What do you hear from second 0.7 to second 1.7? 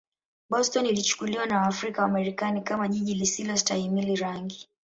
ilichukuliwa na